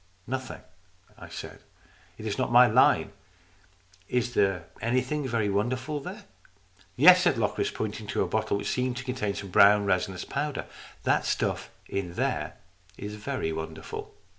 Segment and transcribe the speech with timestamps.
[0.25, 0.61] "Nothing,"
[1.15, 1.59] I said."
[2.17, 3.11] It is not in my line.
[4.09, 6.23] Is there anything very wonderful there?"
[6.95, 10.65] "Yes," said Locris, pointing to a bottle which seemed to contain some brown resinous powder."
[11.03, 12.55] That stuff in there
[12.97, 14.15] is very wonderful."